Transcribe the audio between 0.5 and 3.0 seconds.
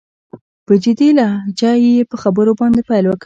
په جدي لهجه يې په خبرو باندې